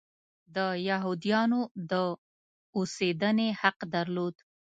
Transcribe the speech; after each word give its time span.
د 0.55 0.57
یهودیانو 0.89 1.61
د 1.91 1.93
اوسېدنې 2.77 3.49
حق 3.61 3.79
درلود. 3.95 4.35